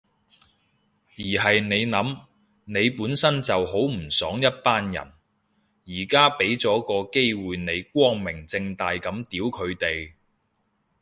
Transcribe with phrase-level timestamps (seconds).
[1.09, 2.25] 而係你諗，
[2.65, 10.13] 你本身就好唔爽一班人，而家畀咗個機會你光明正大噉屌佢哋